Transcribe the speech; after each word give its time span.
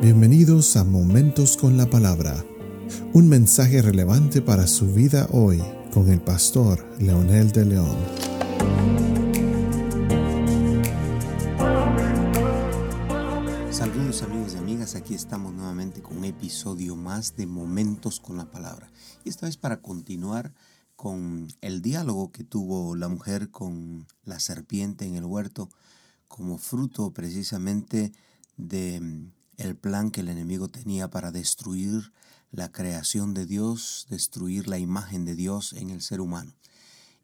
Bienvenidos 0.00 0.76
a 0.76 0.84
Momentos 0.84 1.56
con 1.56 1.76
la 1.76 1.90
Palabra, 1.90 2.44
un 3.14 3.28
mensaje 3.28 3.82
relevante 3.82 4.40
para 4.40 4.68
su 4.68 4.94
vida 4.94 5.26
hoy 5.32 5.60
con 5.92 6.08
el 6.08 6.20
pastor 6.20 6.86
Leonel 7.00 7.50
de 7.50 7.64
León. 7.64 7.96
Saludos 13.72 14.22
amigos 14.22 14.54
y 14.54 14.58
amigas, 14.58 14.94
aquí 14.94 15.14
estamos 15.14 15.52
nuevamente 15.52 16.00
con 16.00 16.18
un 16.18 16.26
episodio 16.26 16.94
más 16.94 17.34
de 17.34 17.48
Momentos 17.48 18.20
con 18.20 18.36
la 18.36 18.48
Palabra. 18.48 18.92
Y 19.24 19.30
esta 19.30 19.46
vez 19.46 19.56
para 19.56 19.82
continuar 19.82 20.54
con 20.94 21.48
el 21.60 21.82
diálogo 21.82 22.30
que 22.30 22.44
tuvo 22.44 22.94
la 22.94 23.08
mujer 23.08 23.50
con 23.50 24.06
la 24.22 24.38
serpiente 24.38 25.06
en 25.06 25.16
el 25.16 25.24
huerto 25.24 25.68
como 26.28 26.56
fruto 26.56 27.10
precisamente 27.10 28.12
de 28.56 29.32
el 29.58 29.76
plan 29.76 30.10
que 30.10 30.22
el 30.22 30.28
enemigo 30.28 30.68
tenía 30.68 31.10
para 31.10 31.30
destruir 31.30 32.12
la 32.50 32.72
creación 32.72 33.34
de 33.34 33.44
Dios, 33.44 34.06
destruir 34.08 34.68
la 34.68 34.78
imagen 34.78 35.24
de 35.24 35.34
Dios 35.34 35.74
en 35.74 35.90
el 35.90 36.00
ser 36.00 36.20
humano. 36.20 36.54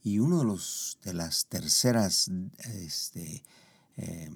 Y 0.03 0.19
uno 0.19 0.41
de, 0.41 0.45
los, 0.45 0.99
de 1.03 1.15
las 1.15 1.47
terceras 1.47 2.31
este, 2.59 3.43
eh, 3.97 4.31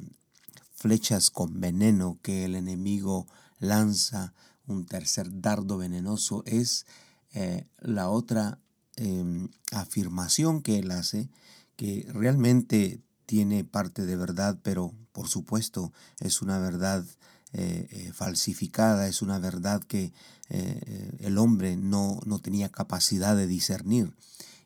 flechas 0.72 1.28
con 1.28 1.60
veneno 1.60 2.18
que 2.22 2.46
el 2.46 2.54
enemigo 2.54 3.26
lanza, 3.58 4.32
un 4.66 4.86
tercer 4.86 5.40
dardo 5.40 5.76
venenoso, 5.76 6.42
es 6.46 6.86
eh, 7.32 7.66
la 7.80 8.08
otra 8.08 8.60
em, 8.96 9.48
afirmación 9.72 10.62
que 10.62 10.78
él 10.78 10.90
hace, 10.90 11.28
que 11.76 12.06
realmente 12.12 13.02
tiene 13.26 13.64
parte 13.64 14.06
de 14.06 14.16
verdad, 14.16 14.58
pero 14.62 14.94
por 15.12 15.28
supuesto 15.28 15.92
es 16.20 16.40
una 16.40 16.58
verdad 16.58 17.04
eh, 17.54 17.88
eh, 17.90 18.12
falsificada, 18.12 19.08
es 19.08 19.22
una 19.22 19.38
verdad 19.38 19.82
que 19.82 20.12
eh, 20.50 21.16
el 21.20 21.38
hombre 21.38 21.78
no, 21.78 22.20
no 22.26 22.40
tenía 22.40 22.68
capacidad 22.68 23.34
de 23.36 23.46
discernir. 23.46 24.12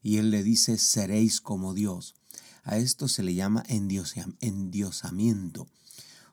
Y 0.03 0.17
él 0.19 0.33
le 0.33 0.43
dice, 0.43 0.79
seréis 0.79 1.41
como 1.41 1.75
Dios. 1.75 2.17
A 2.65 2.79
esto 2.79 3.07
se 3.07 3.23
le 3.23 3.35
llama 3.35 3.63
endiosamiento. 4.41 5.69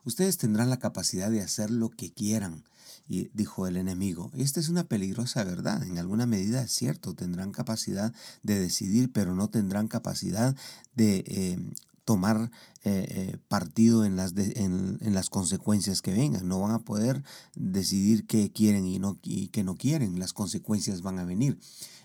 Ustedes 0.04 0.38
tendrán 0.38 0.70
la 0.70 0.78
capacidad 0.78 1.30
de 1.30 1.42
hacer 1.42 1.70
lo 1.70 1.90
que 1.90 2.12
quieran, 2.12 2.64
y 3.08 3.30
dijo 3.34 3.66
el 3.66 3.76
enemigo. 3.76 4.30
Esta 4.36 4.60
es 4.60 4.68
una 4.68 4.84
peligrosa 4.84 5.42
verdad. 5.44 5.82
En 5.82 5.98
alguna 5.98 6.26
medida 6.26 6.62
es 6.62 6.72
cierto, 6.72 7.14
tendrán 7.14 7.50
capacidad 7.50 8.12
de 8.42 8.58
decidir, 8.60 9.12
pero 9.12 9.34
no 9.34 9.50
tendrán 9.50 9.88
capacidad 9.88 10.56
de 10.94 11.74
tomar 12.10 12.50
eh, 12.82 13.06
eh, 13.08 13.36
partido 13.46 14.04
en 14.04 14.16
las, 14.16 14.34
en, 14.36 14.98
las 15.14 15.30
consecuencias 15.30 16.02
que 16.02 16.12
vengan. 16.12 16.48
No 16.48 16.58
van 16.58 16.72
a 16.72 16.80
poder 16.80 17.22
decidir 17.54 18.26
qué 18.26 18.50
quieren 18.50 18.84
y, 18.84 18.98
no, 18.98 19.16
y 19.22 19.46
qué 19.46 19.62
no 19.62 19.76
quieren. 19.76 20.18
Las 20.18 20.32
consecuencias 20.32 21.02
van 21.02 21.20
a 21.20 21.24
venir. 21.24 21.56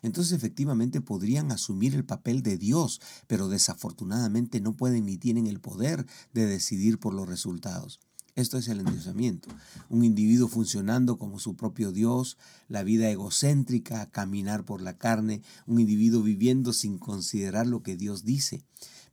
Entonces 0.04 0.34
efectivamente 0.34 1.02
podrían 1.02 1.52
asumir 1.52 1.96
el 1.96 2.06
papel 2.06 2.44
de 2.44 2.60
Dios, 2.60 3.02
pero 3.26 3.50
desafortunadamente 3.50 4.62
no 4.62 4.74
pueden 4.74 5.08
ni 5.08 5.18
tienen 5.18 5.48
el 5.48 5.60
poder 5.60 6.06
de 6.36 6.46
decidir 6.46 7.00
por 7.00 7.16
los 7.16 7.28
resultados. 7.28 8.00
Esto 8.36 8.60
es 8.60 8.68
el 8.68 8.82
endiosamiento. 8.82 9.50
Un 9.90 10.04
individuo 10.04 10.48
funcionando 10.48 11.18
como 11.18 11.40
su 11.40 11.56
propio 11.56 11.92
Dios, 11.92 12.38
la 12.68 12.84
vida 12.84 13.10
egocéntrica, 13.10 14.12
caminar 14.12 14.66
por 14.66 14.84
la 14.84 15.00
carne, 15.00 15.42
un 15.66 15.80
individuo 15.80 16.22
viviendo 16.22 16.74
sin 16.74 17.00
considerar 17.00 17.66
lo 17.66 17.82
que 17.82 17.98
Dios 17.98 18.24
dice 18.24 18.62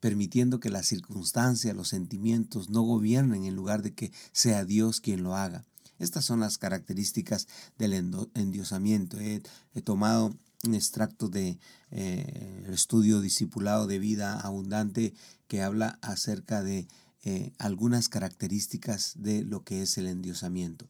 permitiendo 0.02 0.58
que 0.58 0.68
las 0.68 0.86
circunstancias, 0.86 1.76
los 1.76 1.86
sentimientos 1.86 2.68
no 2.70 2.82
gobiernen 2.82 3.44
en 3.44 3.54
lugar 3.54 3.82
de 3.82 3.94
que 3.94 4.10
sea 4.32 4.64
Dios 4.64 5.00
quien 5.00 5.22
lo 5.22 5.36
haga. 5.36 5.64
Estas 6.00 6.24
son 6.24 6.40
las 6.40 6.58
características 6.58 7.46
del 7.78 7.92
endiosamiento. 8.34 9.20
He, 9.20 9.42
tomado 9.84 10.34
un 10.64 10.74
extracto 10.74 11.28
de 11.28 11.56
eh, 11.92 12.66
estudio 12.72 13.20
discipulado 13.20 13.86
de 13.86 14.00
vida 14.00 14.40
abundante 14.40 15.14
que 15.46 15.62
habla 15.62 16.00
acerca 16.02 16.64
de 16.64 16.88
eh, 17.22 17.52
algunas 17.58 18.08
características 18.08 19.12
de 19.18 19.44
lo 19.44 19.62
que 19.62 19.82
es 19.82 19.96
el 19.98 20.08
endiosamiento. 20.08 20.88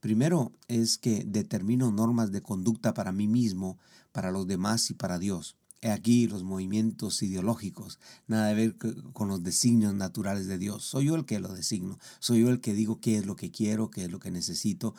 Primero 0.00 0.50
es 0.66 0.98
que 0.98 1.22
determino 1.24 1.92
normas 1.92 2.32
de 2.32 2.42
conducta 2.42 2.92
para 2.92 3.12
mí 3.12 3.28
mismo, 3.28 3.78
para 4.10 4.32
los 4.32 4.48
demás 4.48 4.90
y 4.90 4.94
para 4.94 5.20
Dios. 5.20 5.54
Aquí 5.82 6.26
los 6.26 6.42
movimientos 6.42 7.22
ideológicos, 7.22 8.00
nada 8.26 8.48
de 8.48 8.54
ver 8.54 8.76
con 9.12 9.28
los 9.28 9.44
designios 9.44 9.94
naturales 9.94 10.48
de 10.48 10.58
Dios. 10.58 10.82
Soy 10.82 11.04
yo 11.04 11.14
el 11.14 11.24
que 11.24 11.38
lo 11.38 11.54
designo, 11.54 12.00
soy 12.18 12.40
yo 12.40 12.48
el 12.48 12.60
que 12.60 12.74
digo 12.74 13.00
qué 13.00 13.16
es 13.16 13.26
lo 13.26 13.36
que 13.36 13.52
quiero, 13.52 13.88
qué 13.88 14.06
es 14.06 14.10
lo 14.10 14.18
que 14.18 14.32
necesito. 14.32 14.96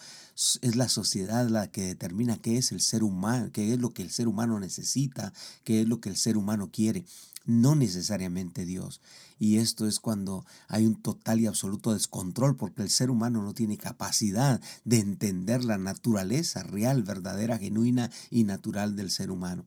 Es 0.62 0.78
la 0.78 0.88
sociedad 0.88 1.50
la 1.50 1.69
que 1.69 1.81
determina 1.81 2.38
qué 2.38 2.57
es 2.57 2.72
el 2.72 2.79
ser 2.79 3.03
humano, 3.03 3.51
qué 3.51 3.73
es 3.73 3.79
lo 3.79 3.94
que 3.94 4.03
el 4.03 4.09
ser 4.09 4.29
humano 4.29 4.57
necesita, 4.57 5.34
qué 5.66 5.81
es 5.81 5.88
lo 5.89 6.00
que 6.00 6.07
el 6.07 6.16
ser 6.16 6.38
humano 6.38 6.69
quiere, 6.72 7.03
no 7.45 7.75
necesariamente 7.75 8.66
Dios. 8.66 9.01
Y 9.38 9.57
esto 9.57 9.85
es 9.85 10.00
cuando 10.00 10.45
hay 10.69 10.85
un 10.85 10.95
total 10.95 11.41
y 11.41 11.47
absoluto 11.47 11.94
descontrol 11.94 12.56
porque 12.56 12.84
el 12.84 12.89
ser 12.89 13.09
humano 13.09 13.44
no 13.44 13.53
tiene 13.53 13.78
capacidad 13.78 14.62
de 14.85 15.00
entender 15.00 15.66
la 15.66 15.78
naturaleza 15.78 16.63
real, 16.63 17.03
verdadera, 17.03 17.57
genuina 17.57 18.09
y 18.29 18.45
natural 18.45 18.95
del 18.95 19.12
ser 19.12 19.29
humano. 19.29 19.66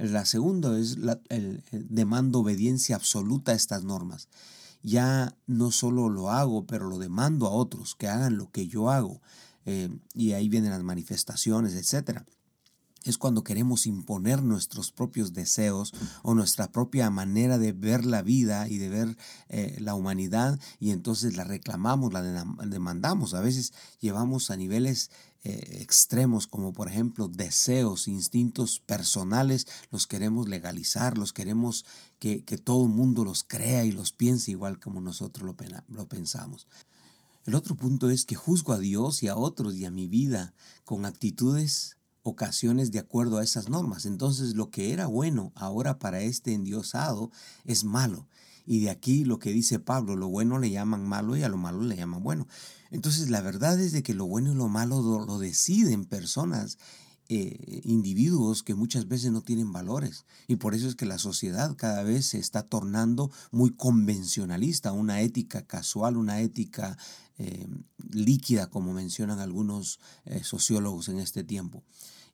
La 0.00 0.24
segunda 0.24 0.78
es 0.78 0.98
la, 0.98 1.20
el, 1.28 1.62
demando 1.70 2.40
obediencia 2.40 2.96
absoluta 2.96 3.52
a 3.52 3.54
estas 3.54 3.84
normas. 3.84 4.28
Ya 4.82 5.36
no 5.46 5.70
solo 5.70 6.08
lo 6.08 6.30
hago, 6.30 6.66
pero 6.66 6.88
lo 6.88 6.98
demando 6.98 7.46
a 7.46 7.50
otros 7.50 7.94
que 7.94 8.08
hagan 8.08 8.38
lo 8.38 8.50
que 8.50 8.66
yo 8.66 8.90
hago. 8.90 9.20
Eh, 9.66 9.90
y 10.14 10.32
ahí 10.32 10.48
vienen 10.48 10.70
las 10.70 10.82
manifestaciones, 10.82 11.74
etcétera 11.74 12.24
es 13.04 13.16
cuando 13.16 13.44
queremos 13.44 13.86
imponer 13.86 14.42
nuestros 14.42 14.92
propios 14.92 15.32
deseos 15.32 15.92
o 16.22 16.34
nuestra 16.34 16.70
propia 16.70 17.08
manera 17.10 17.58
de 17.58 17.72
ver 17.72 18.04
la 18.04 18.22
vida 18.22 18.68
y 18.68 18.78
de 18.78 18.88
ver 18.88 19.16
eh, 19.48 19.76
la 19.80 19.94
humanidad 19.94 20.60
y 20.78 20.90
entonces 20.90 21.36
la 21.36 21.44
reclamamos, 21.44 22.12
la 22.12 22.22
demandamos. 22.66 23.34
A 23.34 23.40
veces 23.40 23.72
llevamos 24.00 24.50
a 24.50 24.56
niveles 24.56 25.10
eh, 25.42 25.78
extremos 25.80 26.46
como 26.46 26.74
por 26.74 26.88
ejemplo 26.88 27.26
deseos, 27.26 28.08
instintos 28.08 28.80
personales, 28.80 29.66
los 29.90 30.06
queremos 30.06 30.48
legalizar, 30.48 31.16
los 31.16 31.32
queremos 31.32 31.86
que, 32.18 32.42
todo 32.62 32.84
el 32.84 32.90
mundo 32.90 33.24
los 33.24 33.44
crea 33.44 33.86
y 33.86 33.92
los 33.92 34.12
piense 34.12 34.50
igual 34.50 34.78
como 34.78 35.00
nosotros 35.00 35.46
lo, 35.46 35.56
lo 35.88 36.06
pensamos. 36.06 36.66
El 37.46 37.54
otro 37.54 37.74
punto 37.74 38.10
es 38.10 38.26
que 38.26 38.34
juzgo 38.34 38.74
a 38.74 38.78
Dios 38.78 39.22
y 39.22 39.28
a 39.28 39.36
otros 39.36 39.74
y 39.74 39.86
a 39.86 39.90
mi 39.90 40.08
vida 40.08 40.52
con 40.84 41.06
actitudes 41.06 41.96
ocasiones 42.22 42.92
de 42.92 42.98
acuerdo 42.98 43.38
a 43.38 43.44
esas 43.44 43.68
normas. 43.68 44.06
Entonces 44.06 44.54
lo 44.54 44.70
que 44.70 44.92
era 44.92 45.06
bueno 45.06 45.52
ahora 45.54 45.98
para 45.98 46.20
este 46.20 46.52
endiosado 46.52 47.30
es 47.64 47.84
malo. 47.84 48.28
Y 48.66 48.80
de 48.80 48.90
aquí 48.90 49.24
lo 49.24 49.38
que 49.38 49.52
dice 49.52 49.78
Pablo, 49.78 50.16
lo 50.16 50.28
bueno 50.28 50.58
le 50.58 50.70
llaman 50.70 51.08
malo 51.08 51.36
y 51.36 51.42
a 51.42 51.48
lo 51.48 51.56
malo 51.56 51.82
le 51.82 51.96
llaman 51.96 52.22
bueno. 52.22 52.46
Entonces 52.90 53.30
la 53.30 53.40
verdad 53.40 53.80
es 53.80 53.92
de 53.92 54.02
que 54.02 54.14
lo 54.14 54.26
bueno 54.26 54.52
y 54.52 54.54
lo 54.54 54.68
malo 54.68 55.00
lo, 55.00 55.38
deciden 55.38 56.04
personas, 56.04 56.78
eh, 57.32 57.82
individuos 57.84 58.64
que 58.64 58.74
muchas 58.74 59.06
veces 59.06 59.30
no 59.30 59.40
tienen 59.40 59.72
valores. 59.72 60.24
Y 60.48 60.56
por 60.56 60.74
eso 60.74 60.88
es 60.88 60.96
que 60.96 61.06
la 61.06 61.16
sociedad 61.16 61.76
cada 61.76 62.02
vez 62.02 62.26
se 62.26 62.38
está 62.38 62.64
tornando 62.64 63.30
muy 63.52 63.70
convencionalista, 63.70 64.90
una 64.90 65.20
ética 65.20 65.62
casual, 65.62 66.16
una 66.16 66.40
ética 66.40 66.98
eh, 67.38 67.68
líquida, 68.10 68.66
como 68.66 68.92
mencionan 68.92 69.38
algunos 69.38 70.00
eh, 70.24 70.42
sociólogos 70.42 71.08
en 71.08 71.20
este 71.20 71.44
tiempo. 71.44 71.84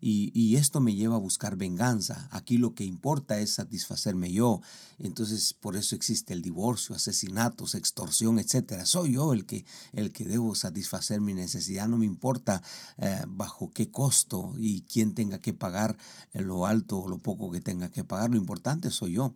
Y, 0.01 0.57
esto 0.57 0.81
me 0.81 0.95
lleva 0.95 1.17
a 1.17 1.19
buscar 1.19 1.57
venganza. 1.57 2.29
Aquí 2.31 2.59
lo 2.59 2.75
que 2.75 2.85
importa 2.85 3.41
es 3.41 3.55
satisfacerme 3.55 4.33
yo. 4.33 4.61
Entonces, 4.99 5.55
por 5.55 5.77
eso 5.77 5.95
existe 5.95 6.33
el 6.33 6.43
divorcio, 6.43 6.95
asesinatos, 6.95 7.75
extorsión, 7.75 8.39
etc. 8.39 8.85
Soy 8.85 9.15
yo 9.15 9.33
el 9.33 9.47
que, 9.47 9.65
el 9.93 10.13
que 10.13 10.25
debo 10.25 10.55
satisfacer 10.55 11.21
mi 11.21 11.35
necesidad. 11.35 11.89
No 11.89 11.99
me 11.99 12.07
importa 12.07 12.63
eh, 12.99 13.23
bajo 13.27 13.71
qué 13.71 13.91
costo 13.91 14.55
y 14.59 14.83
quién 14.83 15.15
tenga 15.15 15.41
que 15.41 15.53
pagar 15.53 15.97
lo 16.33 16.67
alto 16.67 16.99
o 16.99 17.09
lo 17.09 17.19
poco 17.19 17.51
que 17.51 17.61
tenga 17.61 17.91
que 17.91 18.05
pagar. 18.05 18.31
Lo 18.31 18.37
importante 18.37 18.91
soy 18.91 19.13
yo. 19.13 19.35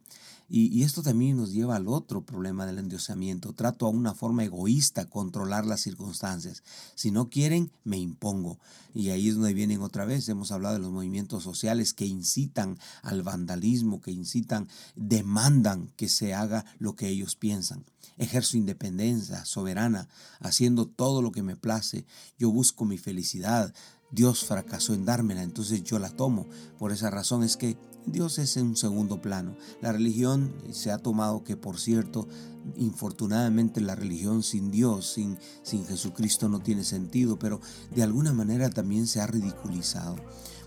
Y, 0.52 0.82
esto 0.82 1.04
también 1.04 1.36
nos 1.36 1.52
lleva 1.52 1.76
al 1.76 1.86
otro 1.86 2.22
problema 2.22 2.66
del 2.66 2.78
endiosamiento. 2.78 3.52
Trato 3.52 3.86
a 3.86 3.90
una 3.90 4.14
forma 4.14 4.42
egoísta 4.42 5.08
controlar 5.08 5.64
las 5.64 5.80
circunstancias. 5.80 6.64
Si 6.96 7.12
no 7.12 7.30
quieren, 7.30 7.70
me 7.84 7.98
impongo. 7.98 8.58
Y 8.92 9.10
ahí 9.10 9.28
es 9.28 9.36
donde 9.36 9.54
vienen 9.54 9.80
otra 9.80 10.04
vez. 10.06 10.28
Hemos 10.28 10.50
hablado 10.52 10.75
de 10.75 10.81
los 10.81 10.93
movimientos 10.93 11.43
sociales 11.43 11.94
que 11.94 12.06
incitan 12.06 12.79
al 13.02 13.23
vandalismo, 13.23 14.00
que 14.00 14.11
incitan, 14.11 14.69
demandan 14.97 15.93
que 15.97 16.08
se 16.08 16.35
haga 16.35 16.64
lo 16.79 16.97
que 16.97 17.08
ellos 17.08 17.37
piensan. 17.37 17.85
Ejerzo 18.17 18.56
independencia 18.56 19.44
soberana, 19.44 20.08
haciendo 20.41 20.87
todo 20.87 21.23
lo 21.23 21.32
que 21.32 21.43
me 21.43 21.56
place. 21.56 22.05
Yo 22.38 22.50
busco 22.50 22.85
mi 22.85 22.99
felicidad. 22.99 23.75
Dios 24.11 24.44
fracasó 24.44 24.93
en 24.93 25.05
dármela, 25.05 25.43
entonces 25.43 25.82
yo 25.85 25.99
la 25.99 26.11
tomo. 26.11 26.47
Por 26.79 26.93
esa 26.93 27.11
razón 27.11 27.44
es 27.44 27.56
que 27.56 27.79
Dios 28.06 28.38
es 28.38 28.56
en 28.56 28.69
un 28.69 28.76
segundo 28.76 29.20
plano. 29.20 29.56
La 29.81 29.93
religión 29.93 30.52
se 30.73 30.91
ha 30.91 30.99
tomado 30.99 31.44
que, 31.44 31.56
por 31.56 31.79
cierto, 31.79 32.29
infortunadamente 32.76 33.81
la 33.81 33.94
religión 33.94 34.43
sin 34.43 34.70
Dios, 34.70 35.06
sin, 35.12 35.38
sin 35.62 35.87
Jesucristo 35.87 36.49
no 36.49 36.61
tiene 36.61 36.85
sentido, 36.85 37.38
pero 37.38 37.61
de 37.94 38.02
alguna 38.02 38.32
manera 38.32 38.70
también 38.70 39.06
se 39.06 39.20
ha 39.20 39.26
ridiculizado. 39.26 40.17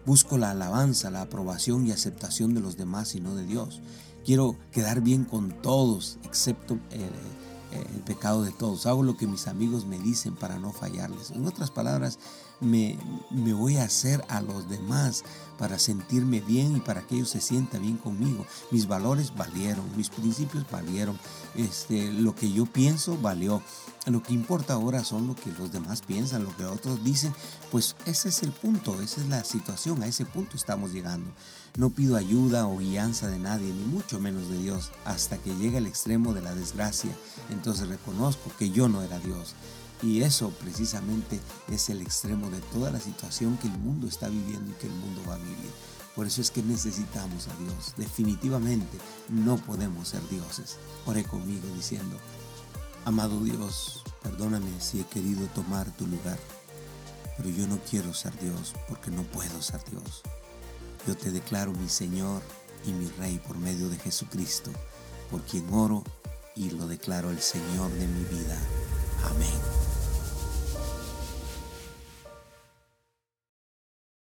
Busco 0.06 0.38
la 0.38 0.52
alabanza, 0.52 1.12
la 1.12 1.22
aprobación 1.22 1.88
y 1.88 1.92
aceptación 1.92 2.54
de 2.54 2.62
los 2.62 2.78
demás 2.78 3.16
y 3.16 3.22
no 3.22 3.36
de 3.36 3.46
Dios. 3.46 3.82
Quiero 4.26 4.58
quedar 4.72 5.02
bien 5.02 5.26
con 5.26 5.62
todos, 5.62 6.18
excepto 6.24 6.78
el, 6.92 7.10
el 7.74 8.02
pecado 8.02 8.44
de 8.44 8.52
todos. 8.52 8.86
Hago 8.86 9.04
lo 9.04 9.18
que 9.18 9.28
mis 9.28 9.48
amigos 9.48 9.86
me 9.86 10.00
dicen 10.00 10.36
para 10.36 10.60
no 10.60 10.72
fallarles. 10.72 11.32
En 11.32 11.46
otras 11.46 11.72
palabras, 11.72 12.20
me, 12.64 12.98
voy 13.54 13.78
a 13.78 13.84
hacer 13.84 14.24
a 14.30 14.42
los 14.42 14.70
demás 14.70 15.24
para 15.58 15.78
sentirme 15.78 16.42
bien 16.42 16.76
y 16.78 16.80
para 16.80 17.02
que 17.02 17.16
ellos 17.16 17.30
se 17.30 17.42
sientan 17.42 17.82
bien 17.84 17.98
conmigo. 17.98 18.46
Mis 18.72 18.88
valores 18.88 19.36
valieron, 19.36 19.86
mis 19.96 20.10
principios 20.10 20.66
valieron, 20.72 21.20
este, 21.56 22.12
lo 22.12 22.36
que 22.36 22.52
yo 22.52 22.66
pienso 22.66 23.18
valió. 23.18 23.62
Lo 24.06 24.22
que 24.22 24.34
importa 24.34 24.74
ahora 24.74 25.04
son 25.06 25.28
lo 25.28 25.36
que 25.36 25.52
los 25.54 25.72
demás 25.72 26.02
piensan, 26.02 26.44
lo 26.44 26.56
que 26.58 26.66
otros 26.66 27.04
dicen. 27.04 27.34
Pues 27.72 27.96
ese 28.06 28.30
es 28.30 28.44
el 28.44 28.52
punto, 28.52 29.02
esa 29.02 29.22
es 29.22 29.28
la 29.28 29.44
situación, 29.46 30.04
a 30.04 30.08
ese 30.08 30.26
punto 30.26 30.58
estamos 30.58 30.92
llegando. 30.92 31.32
No 31.78 31.90
pido 31.90 32.18
ayuda 32.18 32.68
o 32.68 32.78
guianza 32.78 33.28
de 33.28 33.40
nadie, 33.40 33.74
ni 33.74 33.86
mucho 33.86 34.20
menos 34.20 34.50
de 34.50 34.58
Dios, 34.58 34.92
hasta 35.06 35.38
que 35.38 35.56
llegue 35.56 35.78
el 35.78 35.88
extremo 35.88 36.34
de 36.34 36.42
la 36.42 36.54
desgracia. 36.54 37.12
Entonces 37.50 37.88
reconozco 37.88 38.52
que 38.60 38.72
yo 38.72 38.90
no 38.90 39.02
era 39.02 39.20
Dios. 39.20 39.56
Y 40.04 40.22
eso 40.22 40.50
precisamente 40.50 41.40
es 41.70 41.90
el 41.90 42.02
extremo 42.02 42.50
de 42.50 42.60
toda 42.60 42.92
la 42.92 43.00
situación 43.00 43.58
que 43.58 43.68
el 43.68 43.78
mundo 43.78 44.08
está 44.08 44.28
viviendo 44.28 44.70
y 44.70 44.76
que 44.76 44.88
el 44.88 44.94
mundo 44.94 45.22
va 45.28 45.36
a 45.36 45.38
vivir. 45.38 45.72
Por 46.14 46.28
eso 46.28 46.42
es 46.42 46.52
que 46.52 46.62
necesitamos 46.62 47.48
a 47.48 47.56
Dios. 47.56 47.94
Definitivamente 47.96 48.98
no 49.30 49.56
podemos 49.58 50.10
ser 50.10 50.22
dioses. 50.30 50.78
Ore 51.06 51.24
conmigo 51.24 51.68
diciendo, 51.74 52.18
amado 53.06 53.42
Dios, 53.42 54.04
perdóname 54.22 54.70
si 54.80 55.00
he 55.00 55.06
querido 55.06 55.48
tomar 55.48 55.90
tu 55.96 56.06
lugar, 56.06 56.38
pero 57.38 57.50
yo 57.50 57.66
no 57.66 57.80
quiero 57.90 58.14
ser 58.14 58.38
Dios 58.40 58.74
porque 58.90 59.10
no 59.10 59.24
puedo 59.24 59.62
ser 59.62 59.82
Dios. 59.90 60.22
Yo 61.08 61.16
te 61.16 61.32
declaro 61.32 61.72
mi 61.72 61.88
Señor 61.88 62.42
y 62.86 62.92
mi 62.92 63.08
Rey 63.20 63.40
por 63.48 63.58
medio 63.58 63.88
de 63.88 63.98
Jesucristo, 63.98 64.70
por 65.32 65.42
quien 65.44 65.74
oro 65.74 66.04
y 66.56 66.72
lo 66.72 66.88
declaro 66.88 67.32
el 67.32 67.42
Señor 67.42 67.90
de 67.92 68.08
mi 68.08 68.24
vida. 68.26 68.60